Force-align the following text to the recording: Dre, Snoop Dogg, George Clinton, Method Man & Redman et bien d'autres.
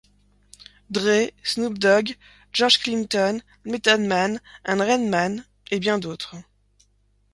Dre, 0.89 1.31
Snoop 1.45 1.77
Dogg, 1.77 2.13
George 2.53 2.79
Clinton, 2.81 3.39
Method 3.65 4.01
Man 4.01 4.41
& 4.55 4.65
Redman 4.67 5.45
et 5.69 5.79
bien 5.79 5.99
d'autres. 5.99 6.37